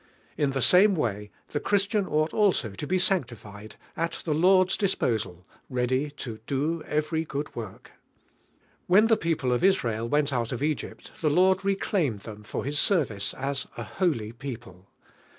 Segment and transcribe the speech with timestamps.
[0.35, 4.75] In the same way the Christian might also to be sane tified, at the Lord's
[4.75, 7.89] disposal, "ready to do every good wort."
[8.87, 12.77] When [lie people of Israel went out of Egypt, the Lord reclaimed them for His
[12.79, 13.19] I* DIVINE HEALING.
[13.19, 14.89] service as a holy people.